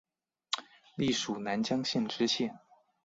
[0.95, 2.57] 历署南江县知县。